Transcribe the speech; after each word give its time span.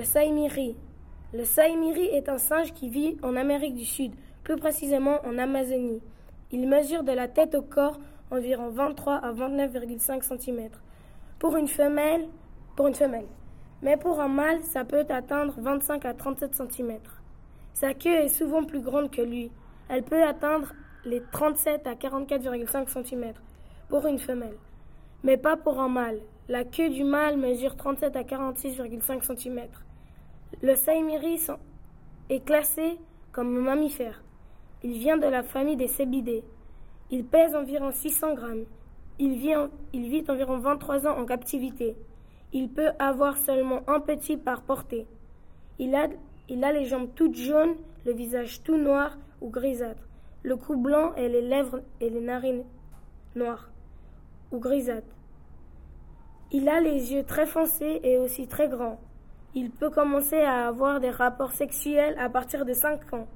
Le 0.00 0.06
saïmiri. 0.06 0.76
Le 1.34 2.14
est 2.16 2.30
un 2.30 2.38
singe 2.38 2.72
qui 2.72 2.88
vit 2.88 3.18
en 3.22 3.36
Amérique 3.36 3.74
du 3.74 3.84
Sud, 3.84 4.14
plus 4.42 4.56
précisément 4.56 5.18
en 5.26 5.36
Amazonie. 5.36 6.00
Il 6.52 6.66
mesure 6.66 7.02
de 7.02 7.12
la 7.12 7.28
tête 7.28 7.54
au 7.54 7.60
corps 7.60 8.00
environ 8.30 8.70
23 8.70 9.16
à 9.16 9.30
29,5 9.30 10.22
cm. 10.22 10.70
Pour 11.38 11.54
une 11.58 11.68
femelle, 11.68 12.26
pour 12.76 12.86
une 12.86 12.94
femelle. 12.94 13.26
Mais 13.82 13.98
pour 13.98 14.20
un 14.20 14.28
mâle, 14.28 14.62
ça 14.62 14.86
peut 14.86 15.04
atteindre 15.10 15.52
25 15.58 16.06
à 16.06 16.14
37 16.14 16.54
cm. 16.54 16.98
Sa 17.74 17.92
queue 17.92 18.20
est 18.20 18.28
souvent 18.28 18.64
plus 18.64 18.80
grande 18.80 19.10
que 19.10 19.20
lui. 19.20 19.52
Elle 19.90 20.02
peut 20.02 20.22
atteindre 20.22 20.72
les 21.04 21.20
37 21.30 21.86
à 21.86 21.92
44,5 21.92 22.88
cm 22.88 23.34
pour 23.90 24.06
une 24.06 24.18
femelle, 24.18 24.56
mais 25.22 25.36
pas 25.36 25.58
pour 25.58 25.78
un 25.78 25.90
mâle. 25.90 26.20
La 26.48 26.64
queue 26.64 26.88
du 26.88 27.04
mâle 27.04 27.36
mesure 27.36 27.76
37 27.76 28.16
à 28.16 28.22
46,5 28.22 29.36
cm. 29.36 29.68
Le 30.62 30.74
saïmiri 30.74 31.40
est 32.28 32.44
classé 32.44 32.98
comme 33.32 33.58
mammifère. 33.60 34.22
Il 34.82 34.98
vient 34.98 35.16
de 35.16 35.26
la 35.26 35.42
famille 35.42 35.76
des 35.76 35.86
cébidés. 35.86 36.44
Il 37.10 37.24
pèse 37.24 37.54
environ 37.54 37.92
600 37.92 38.34
grammes. 38.34 38.64
Il 39.18 39.36
vit, 39.36 39.54
il 39.92 40.08
vit 40.08 40.24
environ 40.28 40.58
23 40.58 41.06
ans 41.06 41.18
en 41.18 41.24
captivité. 41.24 41.96
Il 42.52 42.68
peut 42.68 42.90
avoir 42.98 43.36
seulement 43.38 43.82
un 43.86 44.00
petit 44.00 44.36
par 44.36 44.62
portée. 44.62 45.06
Il 45.78 45.94
a, 45.94 46.08
il 46.48 46.62
a 46.62 46.72
les 46.72 46.84
jambes 46.84 47.08
toutes 47.14 47.36
jaunes, 47.36 47.76
le 48.04 48.12
visage 48.12 48.62
tout 48.62 48.76
noir 48.76 49.16
ou 49.40 49.48
grisâtre, 49.48 50.02
le 50.42 50.56
cou 50.56 50.76
blanc 50.76 51.14
et 51.14 51.28
les 51.28 51.42
lèvres 51.42 51.80
et 52.00 52.10
les 52.10 52.20
narines 52.20 52.64
noires 53.34 53.70
ou 54.52 54.58
grisâtres. 54.58 55.16
Il 56.52 56.68
a 56.68 56.80
les 56.80 57.12
yeux 57.12 57.24
très 57.24 57.46
foncés 57.46 58.00
et 58.02 58.18
aussi 58.18 58.46
très 58.46 58.68
grands. 58.68 58.98
Il 59.54 59.70
peut 59.70 59.90
commencer 59.90 60.40
à 60.40 60.68
avoir 60.68 61.00
des 61.00 61.10
rapports 61.10 61.50
sexuels 61.50 62.16
à 62.18 62.28
partir 62.28 62.64
de 62.64 62.72
5 62.72 63.12
ans. 63.14 63.26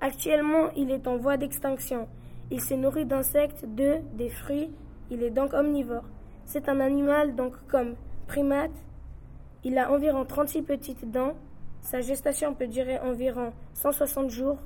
Actuellement, 0.00 0.70
il 0.76 0.90
est 0.90 1.06
en 1.06 1.16
voie 1.16 1.36
d'extinction. 1.36 2.08
Il 2.50 2.60
se 2.60 2.74
nourrit 2.74 3.06
d'insectes, 3.06 3.64
d'œufs, 3.64 4.02
des 4.14 4.30
fruits. 4.30 4.70
Il 5.10 5.22
est 5.22 5.30
donc 5.30 5.52
omnivore. 5.54 6.04
C'est 6.44 6.68
un 6.68 6.80
animal 6.80 7.36
donc 7.36 7.54
comme 7.68 7.94
primate. 8.26 8.72
Il 9.62 9.78
a 9.78 9.92
environ 9.92 10.24
36 10.24 10.62
petites 10.62 11.10
dents. 11.10 11.34
Sa 11.82 12.00
gestation 12.00 12.54
peut 12.54 12.66
durer 12.66 12.98
environ 12.98 13.52
160 13.74 14.30
jours. 14.30 14.58